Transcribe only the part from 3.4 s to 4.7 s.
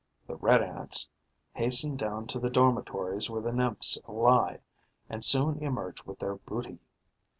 the nymphs lie